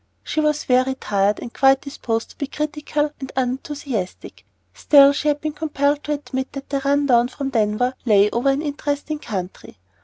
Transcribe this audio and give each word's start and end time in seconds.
She 0.23 0.39
was 0.39 0.63
very 0.63 0.95
tired, 0.95 1.39
and 1.43 1.53
quite 1.53 1.81
disposed 1.81 2.31
to 2.31 2.37
be 2.39 2.47
critical 2.47 3.11
and 3.19 3.31
unenthusiastic; 3.35 4.47
still 4.73 5.13
she 5.13 5.27
had 5.27 5.41
been 5.41 5.53
compelled 5.53 6.03
to 6.05 6.13
admit 6.13 6.53
that 6.53 6.69
the 6.71 6.79
run 6.79 7.05
down 7.05 7.27
from 7.27 7.51
Denver 7.51 7.93
lay 8.03 8.27
over 8.31 8.49
an 8.49 8.63
interesting 8.63 9.19
country. 9.19 9.77